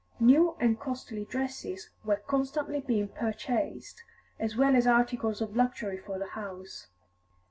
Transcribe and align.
New 0.19 0.55
and 0.59 0.79
costly 0.79 1.25
dresses 1.25 1.91
were 2.03 2.15
constantly 2.15 2.79
being 2.81 3.07
purchased, 3.07 4.01
as 4.39 4.57
well 4.57 4.75
as 4.75 4.87
articles 4.87 5.41
of 5.41 5.55
luxury 5.55 5.99
for 5.99 6.17
the 6.17 6.29
house. 6.29 6.87